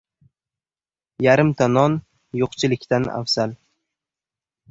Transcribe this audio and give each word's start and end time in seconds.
•Yarimta 1.25 1.67
non 1.73 1.97
yo‘qchilikdan 2.41 3.07
afzal. 3.19 3.53